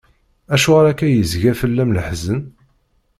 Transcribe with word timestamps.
Acuɣer 0.53 0.85
akka 0.87 1.07
yezga 1.09 1.53
fell-am 1.61 1.93
leḥzen? 1.95 2.41